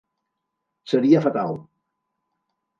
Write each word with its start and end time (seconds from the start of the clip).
Seria 0.95 1.23
fatal. 1.27 1.55